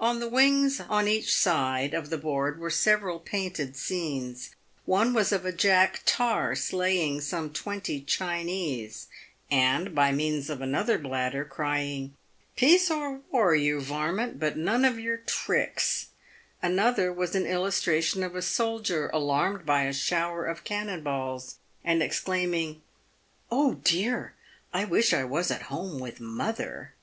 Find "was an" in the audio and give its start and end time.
17.12-17.46